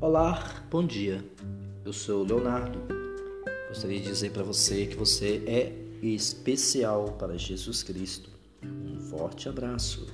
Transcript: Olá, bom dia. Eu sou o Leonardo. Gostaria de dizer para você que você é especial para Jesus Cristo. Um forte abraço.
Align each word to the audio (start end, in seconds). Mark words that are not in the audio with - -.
Olá, 0.00 0.64
bom 0.70 0.86
dia. 0.86 1.24
Eu 1.84 1.92
sou 1.92 2.22
o 2.22 2.24
Leonardo. 2.24 2.78
Gostaria 3.68 3.98
de 3.98 4.06
dizer 4.06 4.30
para 4.30 4.44
você 4.44 4.86
que 4.86 4.94
você 4.94 5.42
é 5.44 5.72
especial 6.00 7.16
para 7.18 7.36
Jesus 7.36 7.82
Cristo. 7.82 8.30
Um 8.62 9.00
forte 9.00 9.48
abraço. 9.48 10.06